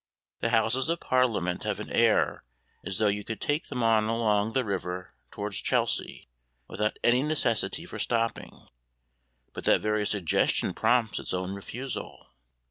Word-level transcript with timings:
The 0.39 0.49
Houses 0.49 0.89
of 0.89 0.99
Parliament 0.99 1.61
have 1.61 1.79
an 1.79 1.91
air 1.91 2.43
as 2.83 2.97
though 2.97 3.05
you 3.07 3.23
could 3.23 3.39
take 3.39 3.67
them 3.67 3.83
on 3.83 4.05
along 4.05 4.53
the 4.53 4.65
river 4.65 5.13
towards 5.29 5.57
Chelsea 5.61 6.27
without 6.67 6.97
any 7.03 7.21
necessity 7.21 7.85
for 7.85 7.99
stopping. 7.99 8.67
But 9.53 9.65
that 9.65 9.81
very 9.81 10.07
suggestion 10.07 10.73
prompts 10.73 11.19
its 11.19 11.35
own 11.35 11.53
refusal. 11.53 12.31